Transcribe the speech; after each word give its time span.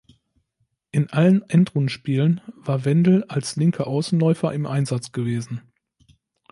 In 0.89 1.11
allen 1.11 1.47
Endrundenspielen 1.47 2.41
war 2.55 2.85
Wendl 2.85 3.23
als 3.25 3.55
linker 3.55 3.85
Außenläufer 3.85 4.51
im 4.51 4.65
Einsatz 4.65 5.11
gewesen. 5.11 5.61